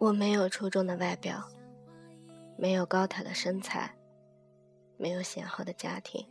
[0.00, 1.46] 我没有出众的外表，
[2.56, 3.94] 没有高挑的身材，
[4.96, 6.26] 没有显赫的家庭，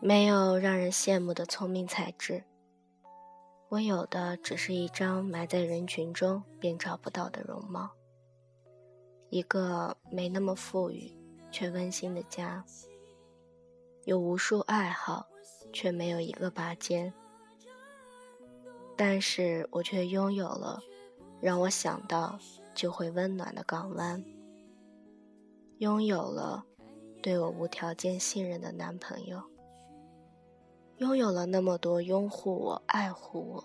[0.00, 2.44] 没有让人羡慕的聪明才智。
[3.70, 7.90] 我有的只是一张埋在人群中便找不到的容貌，
[9.30, 11.12] 一个没那么富裕
[11.50, 12.64] 却温馨的家，
[14.04, 15.26] 有无数爱好，
[15.72, 17.12] 却没有一个拔尖。
[18.96, 20.80] 但是我却拥有了。
[21.40, 22.38] 让我想到
[22.74, 24.24] 就会温暖的港湾，
[25.78, 26.64] 拥有了
[27.22, 29.40] 对我无条件信任的男朋友，
[30.96, 33.64] 拥有了那么多拥护我、爱护我、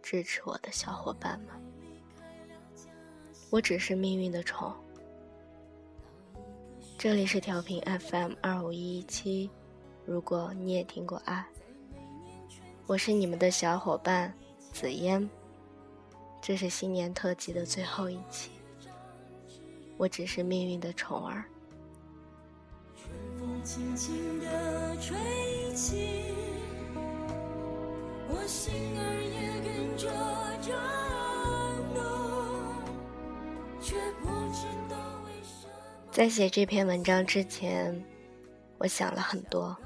[0.00, 1.48] 支持我的小伙伴们。
[3.50, 4.72] 我只是命运的宠。
[6.96, 9.50] 这里是调频 FM 二五一一七，
[10.06, 11.44] 如果你也听过爱，
[12.86, 14.32] 我是你们的小伙伴
[14.72, 15.28] 紫嫣。
[16.44, 18.50] 这是新年特辑的最后一期，
[19.96, 21.44] 我只是命运的宠儿。
[36.10, 38.04] 在写这篇文章之前，
[38.78, 39.76] 我想了很多，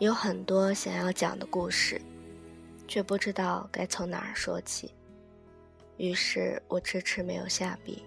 [0.00, 1.98] 有很多想要讲的故事，
[2.86, 4.92] 却不知道该从哪儿说起。
[6.00, 8.02] 于是我迟迟没有下笔。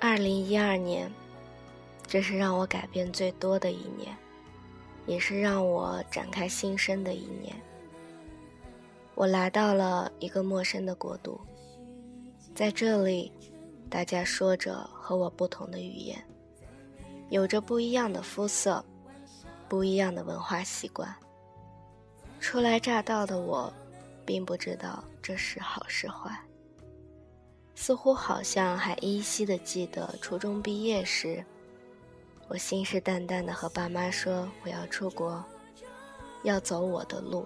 [0.00, 1.08] 二零一二年，
[2.04, 4.12] 这是让我改变最多的一年，
[5.06, 7.54] 也是让我展开新生的一年。
[9.14, 11.40] 我来到了一个陌生的国度。
[12.54, 13.32] 在这里，
[13.90, 16.24] 大家说着和我不同的语言，
[17.28, 18.84] 有着不一样的肤色，
[19.68, 21.12] 不一样的文化习惯。
[22.38, 23.72] 初来乍到的我，
[24.24, 26.30] 并不知道这是好是坏。
[27.74, 31.44] 似乎好像还依稀的记得初中毕业时，
[32.46, 35.44] 我信誓旦旦的和爸妈说我要出国，
[36.44, 37.44] 要走我的路。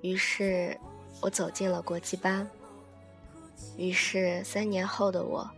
[0.00, 0.76] 于是，
[1.20, 2.50] 我走进了国际班。
[3.76, 5.48] 于是，三年后的我，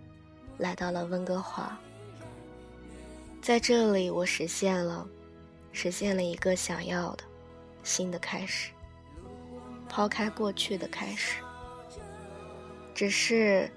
[0.59, 1.77] 来到了温哥华。
[3.43, 5.07] 在这里，我实现了，
[5.73, 7.25] 实现了一个想要的
[7.83, 8.71] 新的开始，
[9.89, 11.43] 抛开过去的开始。
[12.95, 13.71] 只是，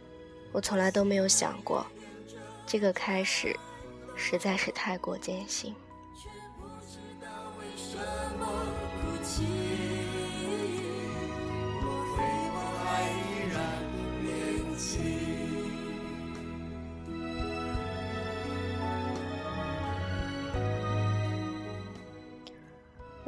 [0.52, 1.86] 我从来都没有想过，
[2.66, 3.54] 这个开始，
[4.16, 5.76] 实在是太过艰辛。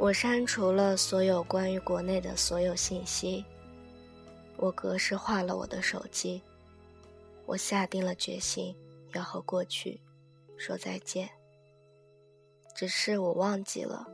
[0.00, 3.44] 我删除了所有关于国内的所有信息。
[4.56, 6.40] 我格式化了我的手机。
[7.44, 8.74] 我下定了决心
[9.12, 10.00] 要和过去
[10.56, 11.28] 说再见。
[12.74, 14.06] 只是我忘记了，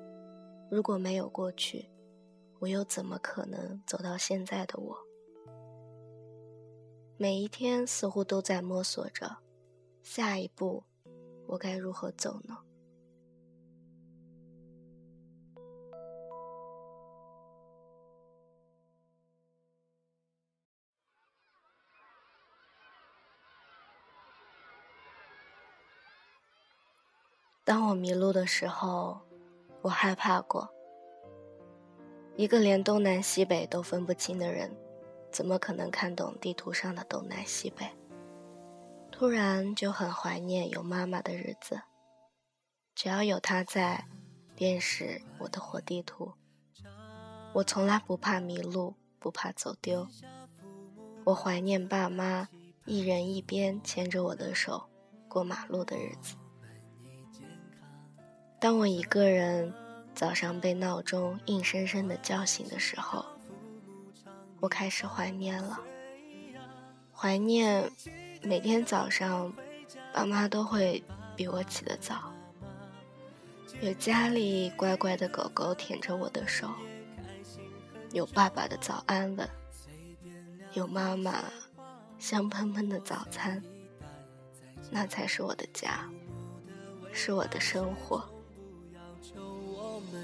[0.68, 1.88] 如果没有过去，
[2.58, 4.98] 我又怎么可能走到现在的我？
[7.16, 9.36] 每一天似乎都在摸索着，
[10.02, 10.82] 下一步
[11.46, 12.58] 我该如何走呢？
[27.66, 29.18] 当我迷路的时候，
[29.82, 30.72] 我害怕过。
[32.36, 34.70] 一个连东南西北都分不清的人，
[35.32, 37.84] 怎么可能看懂地图上的东南西北？
[39.10, 41.82] 突然就很怀念有妈妈的日子，
[42.94, 44.06] 只要有她在，
[44.54, 46.34] 便是我的活地图。
[47.52, 50.06] 我从来不怕迷路，不怕走丢。
[51.24, 52.48] 我怀念爸妈
[52.84, 54.88] 一人一边牵着我的手
[55.28, 56.36] 过马路的日子。
[58.66, 59.72] 当我一个人
[60.12, 63.24] 早上被闹钟硬生生的叫醒的时候，
[64.58, 65.78] 我开始怀念了。
[67.12, 67.88] 怀念
[68.42, 69.54] 每天早上，
[70.12, 71.00] 爸妈都会
[71.36, 72.32] 比我起得早，
[73.80, 76.68] 有家里乖乖的狗狗舔着我的手，
[78.10, 79.48] 有爸爸的早安吻，
[80.72, 81.44] 有妈妈
[82.18, 83.62] 香喷喷的早餐，
[84.90, 86.10] 那才是我的家，
[87.12, 88.28] 是我的生活。
[89.22, 90.22] 求我们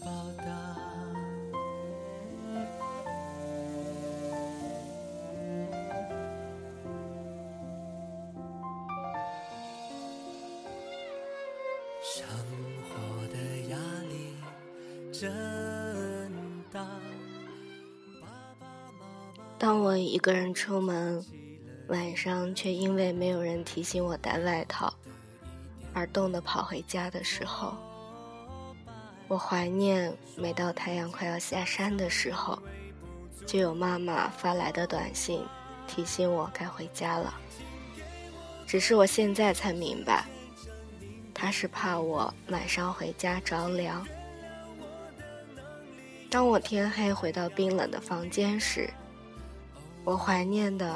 [0.00, 0.06] 报
[0.38, 0.44] 答
[12.02, 12.24] 生
[12.88, 13.38] 活的
[13.68, 13.76] 压
[14.08, 14.34] 力
[15.12, 16.32] 真
[16.72, 16.86] 大
[19.58, 21.24] 当我一个人出门
[21.88, 24.92] 晚上却因为没有人提醒我带外套
[25.92, 27.76] 而冻得跑回家的时候
[29.32, 32.62] 我怀念每到太阳快要下山的时候，
[33.46, 35.42] 就有妈妈发来的短信
[35.88, 37.32] 提醒我该回家了。
[38.66, 40.26] 只是我现在才明白，
[41.32, 44.06] 她是怕我晚上回家着凉。
[46.28, 48.90] 当我天黑回到冰冷的房间时，
[50.04, 50.94] 我怀念的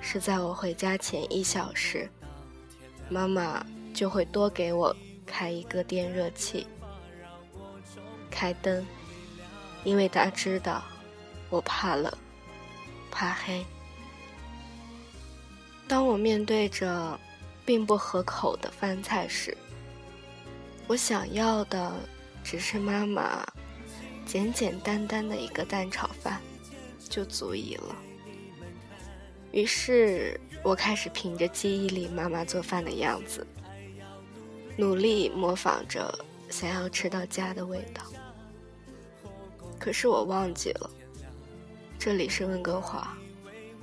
[0.00, 2.10] 是，在我回家前一小时，
[3.08, 4.92] 妈妈就会多给我
[5.24, 6.66] 开一个电热器，
[8.32, 8.84] 开灯，
[9.84, 10.82] 因为他知道
[11.50, 12.12] 我怕冷，
[13.10, 13.64] 怕黑。
[15.86, 17.20] 当我面对着
[17.64, 19.56] 并不合口的饭菜时，
[20.86, 21.92] 我想要的
[22.42, 23.46] 只是妈妈
[24.24, 26.40] 简简单单的一个蛋炒饭，
[27.10, 27.94] 就足以了。
[29.52, 33.46] 于是我开始凭着记忆里妈妈做饭的样子，
[34.78, 36.18] 努力模仿着，
[36.48, 38.02] 想要吃到家的味道。
[39.82, 40.88] 可是我忘记了，
[41.98, 43.18] 这里是温哥华，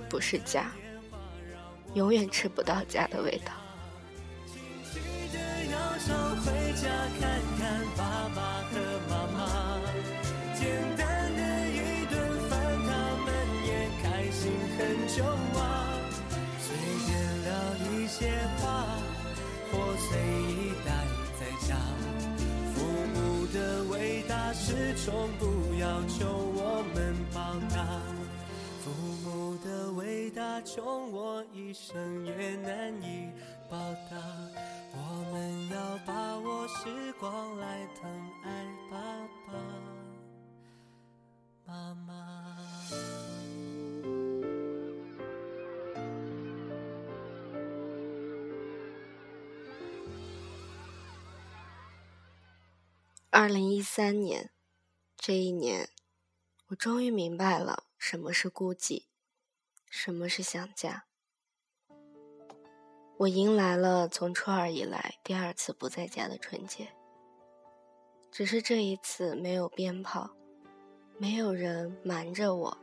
[0.09, 0.71] 不是家，
[1.93, 3.51] 永远吃不到家的味道。
[10.55, 12.17] 简单的一顿
[12.49, 12.57] 饭，
[12.87, 12.91] 他
[13.25, 13.27] 们
[13.67, 13.69] 也
[14.01, 15.25] 开心很久
[15.59, 15.68] 啊。
[25.05, 27.83] 从不要求我们报答，
[28.83, 28.91] 父
[29.23, 33.29] 母的伟大，穷我一生也难以
[33.69, 33.77] 报
[34.11, 34.17] 答。
[34.93, 34.97] 我
[35.31, 38.11] 们要把握时光来疼
[38.43, 38.49] 爱
[38.91, 38.97] 爸
[39.47, 39.53] 爸
[41.65, 42.38] 妈妈。
[53.31, 54.49] 二零一三年。
[55.15, 55.89] 这一年，
[56.69, 59.03] 我终于明白了什么是孤寂，
[59.87, 61.05] 什么是想家。
[63.17, 66.89] 我迎来了从初二以来第二次不在家的春节。
[68.31, 70.31] 只是这一次没有鞭炮，
[71.19, 72.77] 没有人瞒着我，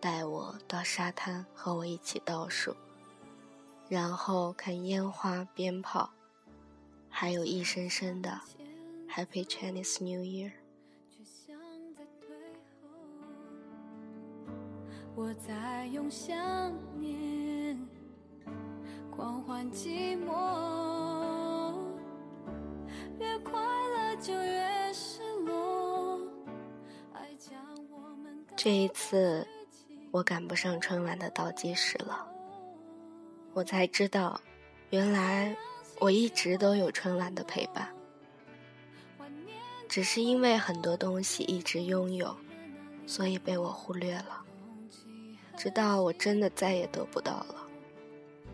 [0.00, 2.74] 带我到沙滩和我一起倒数，
[3.88, 6.10] 然后看烟花鞭炮，
[7.08, 8.40] 还有一声声的
[9.16, 10.52] Happy Chinese New Year。
[15.14, 16.36] 我在用想
[17.00, 17.80] 念
[19.10, 21.78] 狂欢寂寞，
[23.18, 26.20] 越快乐就越失落。
[28.54, 29.46] 这一次，
[30.10, 32.30] 我赶不上春晚的倒计时了。
[33.54, 34.38] 我才知道，
[34.90, 35.56] 原来
[36.00, 37.88] 我一直都有春晚的陪伴，
[39.96, 42.36] 只是因为很多东西一直拥有，
[43.06, 44.44] 所以被我忽略了。
[45.56, 47.66] 直到我真的再也得不到了，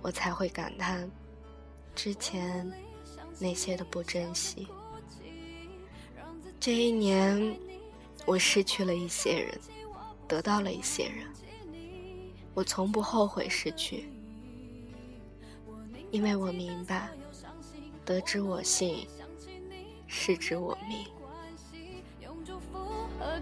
[0.03, 1.11] 我才会感叹
[1.97, 2.73] 之前
[3.41, 4.69] 那些的不珍惜。
[6.61, 7.59] 这一年，
[8.25, 9.61] 我失去了一些人，
[10.29, 11.27] 得到了一些人。
[12.55, 14.09] 我从不后悔失去，
[16.13, 17.09] 因为我明白，
[18.05, 19.09] 得之我幸，
[20.07, 21.05] 失之我命。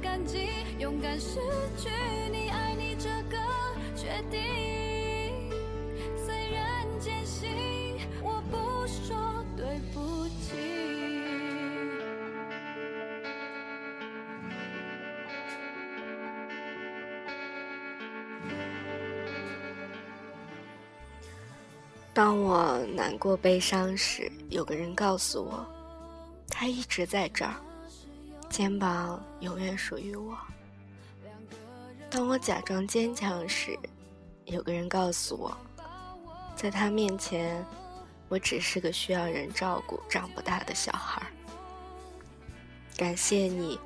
[0.00, 1.40] 感激勇敢失
[1.76, 1.90] 去
[2.32, 3.36] 你爱你这个
[3.94, 4.40] 决定。
[6.24, 10.56] 虽然坚信我不说对不起。
[22.14, 25.66] 当我难过悲伤时有个人告诉我
[26.48, 27.69] 他一直在这儿。
[28.50, 30.36] 肩膀永远属于我。
[32.10, 33.78] 当我假装坚强时，
[34.44, 35.56] 有个人告诉我，
[36.56, 37.64] 在他面前，
[38.28, 41.24] 我只是个需要人照顾、长不大的小孩。
[42.96, 43.78] 感谢你，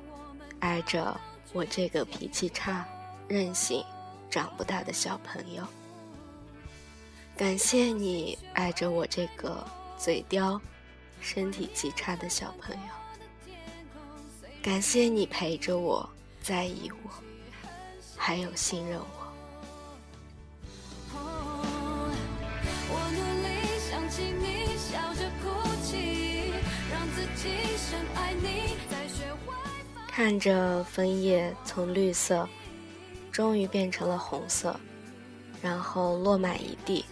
[0.59, 1.15] 爱着
[1.53, 2.83] 我这个脾气差、
[3.27, 3.85] 任性、
[4.31, 5.63] 长不大的小朋友。
[7.37, 9.63] 感谢你爱着我这个
[9.95, 10.59] 嘴刁、
[11.21, 13.04] 身体极差的小朋友。
[14.65, 16.09] 感谢你陪着我、
[16.41, 17.09] 在意我，
[18.17, 19.05] 还有信任我。
[30.07, 32.49] 看着枫叶从绿色，
[33.31, 34.75] 终于变成了红色，
[35.61, 37.05] 然后落满一地。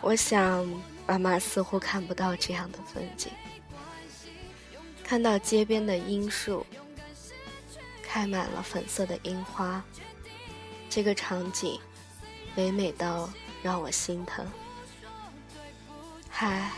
[0.00, 0.64] 我想，
[1.04, 3.28] 爸妈似乎看不到这样的风景。
[5.04, 6.66] 看到街边的樱树，
[8.02, 9.84] 开满了粉色的樱花，
[10.88, 11.78] 这个场景，
[12.56, 13.30] 唯美到
[13.62, 14.44] 让我心疼。
[16.30, 16.70] 嗨，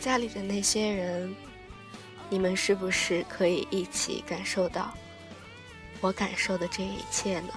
[0.00, 1.34] 家里的那些人，
[2.28, 4.94] 你们是不是可以一起感受到
[6.00, 7.52] 我感受的这一切呢？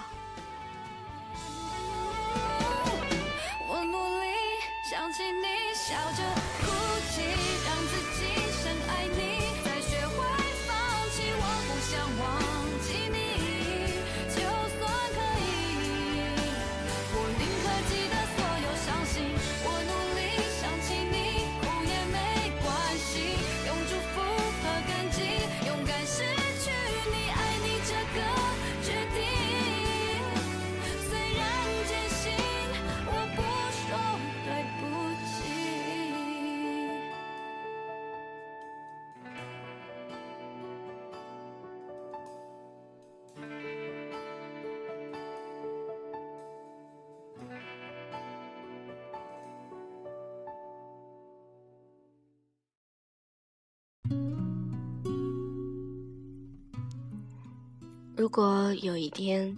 [58.23, 59.53] 如果有一天，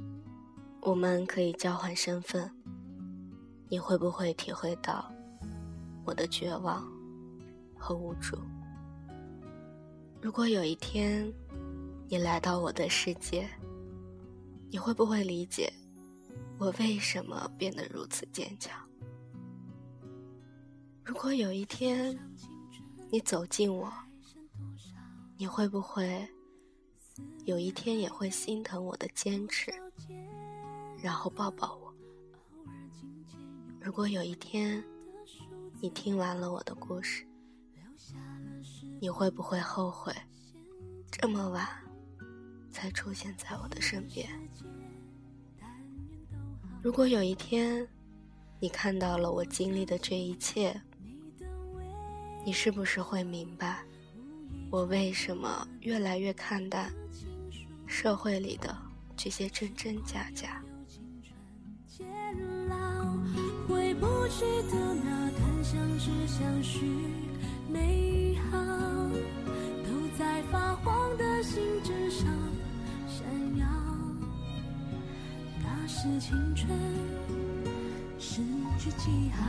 [0.81, 2.49] 我们可以交换身份，
[3.69, 5.05] 你会不会体会到
[6.03, 6.83] 我的绝望
[7.77, 8.35] 和无助？
[10.19, 11.31] 如果有一天，
[12.09, 13.47] 你来到我的世界，
[14.71, 15.71] 你会不会理解
[16.57, 18.75] 我为什么变得如此坚强？
[21.03, 22.17] 如果有一天，
[23.11, 23.93] 你走近我，
[25.37, 26.27] 你会不会？
[27.45, 29.71] 有一天也会心疼我的坚持，
[31.01, 31.93] 然后抱抱我。
[33.79, 34.83] 如果有一天
[35.79, 37.25] 你听完了我的故事，
[38.99, 40.11] 你会不会后悔
[41.11, 41.67] 这么晚
[42.71, 44.27] 才出现在我的身边？
[46.81, 47.87] 如果有一天
[48.59, 50.81] 你看到了我经历的这一切，
[52.43, 53.84] 你是不是会明白
[54.69, 56.91] 我为什么越来越看淡？
[57.87, 58.75] 社会里的
[59.15, 60.61] 这些真真假假。
[63.67, 66.85] 回不去的那段相知相许
[67.71, 68.57] 美好，
[69.83, 72.27] 都在发黄的信纸上
[73.07, 73.65] 闪耀。
[75.63, 76.69] 那是青春
[78.19, 78.41] 失
[78.77, 79.45] 去记号，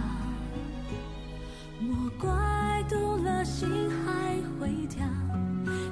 [1.81, 5.07] 莫怪读了心还会跳。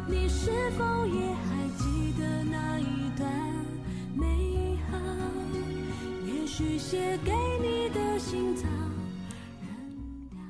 [0.06, 1.54] 你是否也还？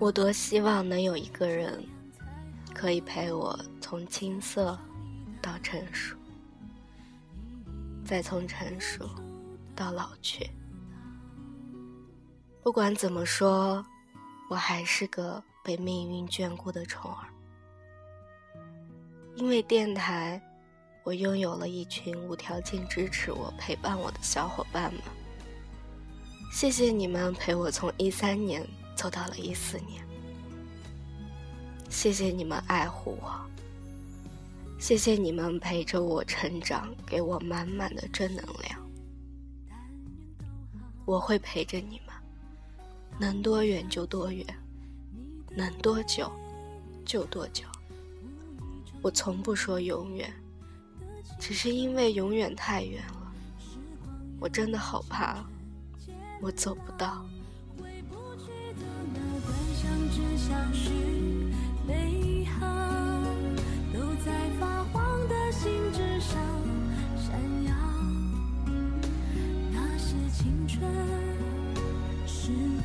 [0.00, 1.83] 我多希望能有一个人，
[2.75, 4.79] 可以陪我从青涩
[5.41, 6.14] 到成熟，
[8.05, 9.09] 再从成熟
[9.75, 10.47] 到老去。
[12.62, 13.83] 不管怎么说，
[14.54, 17.26] 我还是个被命运眷顾的宠儿。
[19.34, 20.40] 因为电台，
[21.02, 25.02] 我拥有了一群无条件支持我、陪伴我的小伙伴们。
[26.52, 30.06] 谢谢你们陪我从一三年走到了一四年，
[31.90, 33.44] 谢谢你们爱护我，
[34.78, 38.80] 谢谢你们陪着我成长，给我满满的正能量。
[41.04, 42.03] 我会陪着你们，
[43.18, 44.44] 能多远就多远，
[45.56, 46.30] 能多久
[47.04, 47.64] 就多久。
[49.02, 50.33] 我从不说永远，
[51.38, 53.33] 只是因为永远太远了，
[54.40, 55.44] 我真的好怕。
[56.40, 57.25] 我走不到。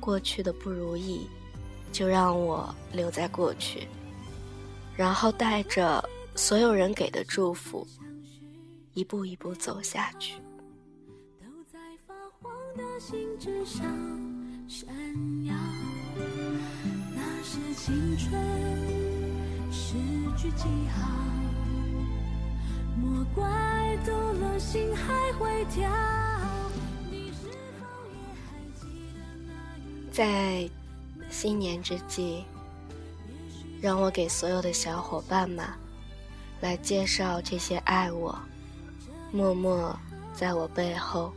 [0.00, 1.28] 过去的不如意，
[1.92, 3.86] 就让我留在过去，
[4.96, 6.02] 然后带着
[6.34, 7.86] 所有人给的祝福，
[8.94, 10.34] 一步一步走下去
[11.72, 13.84] 在发黄的信纸上
[14.68, 14.88] 闪
[15.44, 15.54] 耀
[17.14, 17.58] 那是。
[17.86, 18.32] 青春
[19.70, 19.94] 失
[20.36, 21.08] 去记号，
[23.00, 25.88] 莫怪读了心还会跳。
[30.16, 30.66] 在
[31.28, 32.42] 新年之际，
[33.82, 35.68] 让我给所有的小伙伴们
[36.58, 38.34] 来介绍这些爱我、
[39.30, 39.94] 默默
[40.34, 41.34] 在我背后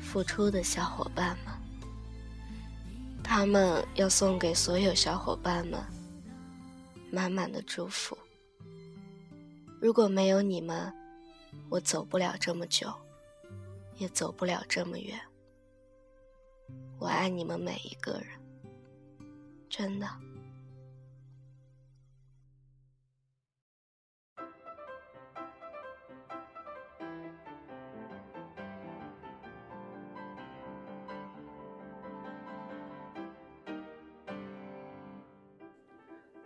[0.00, 1.54] 付出的小伙伴们。
[3.22, 5.78] 他们要送给所有小伙伴们
[7.10, 8.16] 满满的祝福。
[9.78, 10.90] 如果没有你们，
[11.68, 12.90] 我走不了这么久，
[13.98, 15.20] 也走不了这么远。
[16.98, 18.26] 我爱你们每一个人，
[19.68, 20.06] 真的。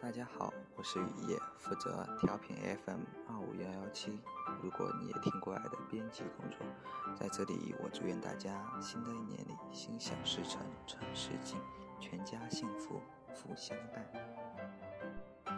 [0.03, 4.19] 大家好，我是雨夜，负责调频 FM 二五幺幺七。
[4.63, 6.67] 如果你也听过爱的编辑工作，
[7.15, 11.59] 在这里我祝愿大家新的一年里心想事成，成事景，
[11.99, 12.99] 全家幸福，
[13.35, 15.55] 福相伴。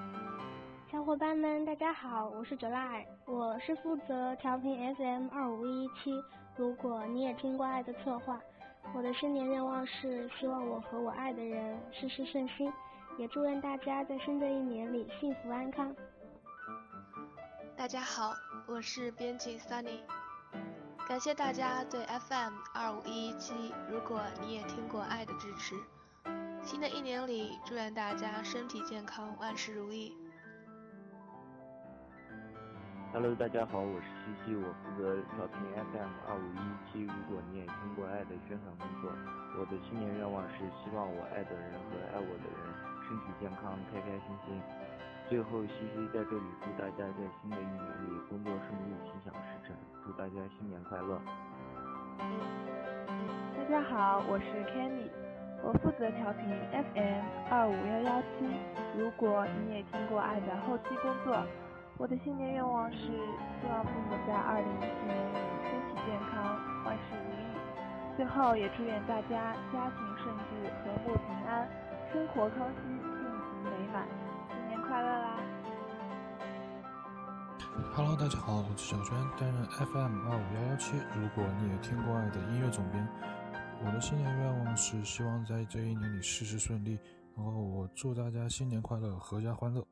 [0.90, 6.20] 小伙伴们，大家好，我是 July，我是负责调频 FM 二五一七。
[6.56, 8.40] 如果你也听过爱的策划，
[8.92, 12.72] 我的新年愿望是希望我和我爱的人事事顺心。
[13.18, 15.94] 也祝愿大家在新的一年里幸福安康。
[17.76, 18.32] 大家好，
[18.66, 20.00] 我是编辑 Sunny，
[21.06, 23.52] 感谢大家对 FM 二五一一七，
[23.90, 25.76] 如果你也听过爱的支持。
[26.62, 30.16] 新的一年里，祝愿大家身体健康，万事如意。
[33.12, 37.04] Hello，大家好，我是西西，我负责调频 FM 二五一一七。
[37.04, 39.12] 如果你也听过爱的宣传工作，
[39.58, 42.91] 我的新年愿望是希望我爱的人和爱我的人。
[43.12, 44.56] 身体健康，开开心心。
[45.28, 49.76] 最后，西西在这里祝大家在新的一年里工作顺利，心想事成。
[50.02, 51.20] 祝大家新年快乐！
[53.52, 55.12] 大家好，我是 Kenny，
[55.60, 58.48] 我负责调频 FM 二五幺幺七。
[58.96, 61.36] 如果你也听过爱的后期工作，
[61.98, 65.36] 我的新年愿望是希望父母在二零一四年里
[65.68, 67.44] 身体健康，万事如意。
[68.16, 71.68] 最后，也祝愿大家家庭顺治，和睦平安。
[72.12, 72.82] 生活康熙，
[73.62, 74.08] 美满，
[74.50, 75.38] 新年快乐啦
[77.94, 80.96] ！Hello，大家好，我是小娟，担任 FM 二五幺幺七。
[81.14, 83.06] 如果你也听过爱的音乐总编，
[83.84, 86.98] 我的新年愿望是希望在这一年里事事顺利。
[87.36, 89.86] 然后我祝大家新年快乐，阖家欢乐。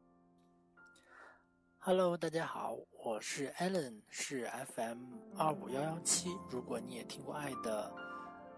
[1.79, 4.99] Hello，大家好，我是 Allen，是 FM
[5.39, 6.37] 二五幺幺七。
[6.51, 7.93] 如果你也听过爱的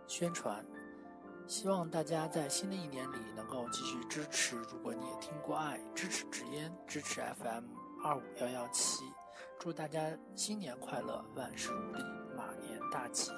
[0.06, 0.64] 宣传。
[1.52, 4.56] 希望大家在新的一年里能够继续支持。
[4.56, 7.64] 如果你也听过爱，支持纸烟，支持 FM
[8.02, 9.04] 二五幺幺七，
[9.58, 10.00] 祝大家
[10.34, 12.02] 新年快乐，万事如意，
[12.34, 13.30] 马年大吉。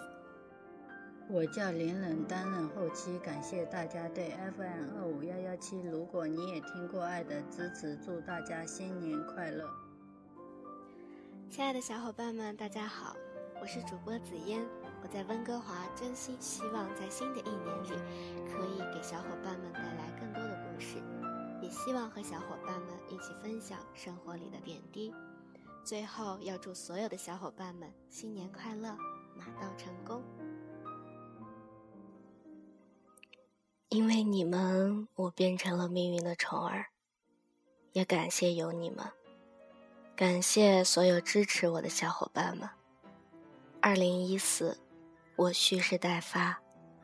[1.29, 5.81] 我叫林冷，担任后期，感谢大家对 FM 二五幺幺七。
[5.83, 9.69] 如果你也听过爱的支持，祝大家新年快乐。
[11.51, 13.17] 亲爱的小伙伴们，大家好，
[13.61, 14.65] 我是主播紫嫣。
[15.05, 17.91] 我在温哥华，真心希望在新的一年里，
[18.51, 20.97] 可以给小伙伴们带来更多的故事，
[21.61, 25.15] 也希望和小伙伴们一起分享生活里的点滴。
[25.85, 28.97] 最后，要祝所有的小伙伴们新年快乐，
[29.37, 30.23] 马到成功。
[33.91, 36.87] 因为你们，我变成了命运的宠儿，
[37.93, 39.05] 也感谢有你们，
[40.17, 42.67] 感谢所有支持我的小伙伴们。
[43.83, 44.79] 二零一四。
[45.37, 46.61] 我蓄势待发，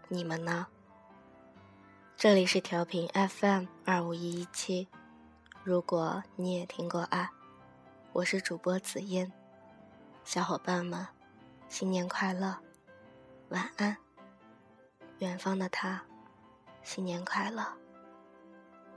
[0.06, 0.68] 你们呢？
[2.16, 4.86] 这里是调频 FM 二五一一七，
[5.64, 7.28] 如果你也听过爱，
[8.12, 9.32] 我是主播紫嫣，
[10.22, 11.04] 小伙伴们，
[11.68, 12.56] 新年快乐，
[13.48, 13.96] 晚安。
[15.18, 16.00] 远方的他，
[16.84, 17.66] 新年快乐，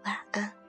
[0.03, 0.62] 晚安。